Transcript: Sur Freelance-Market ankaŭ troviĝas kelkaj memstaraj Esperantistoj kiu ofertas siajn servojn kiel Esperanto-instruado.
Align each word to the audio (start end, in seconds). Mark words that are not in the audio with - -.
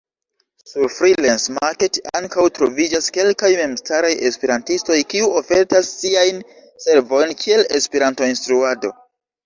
Sur 0.69 0.85
Freelance-Market 0.93 1.99
ankaŭ 2.21 2.45
troviĝas 2.55 3.11
kelkaj 3.19 3.53
memstaraj 3.61 4.11
Esperantistoj 4.31 4.99
kiu 5.15 5.31
ofertas 5.45 5.95
siajn 6.03 6.45
servojn 6.91 7.41
kiel 7.47 7.67
Esperanto-instruado. 7.81 8.97